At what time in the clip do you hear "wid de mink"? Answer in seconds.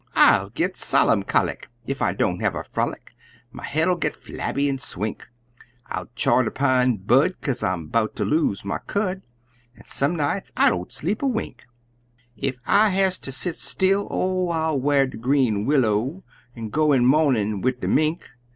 17.61-18.23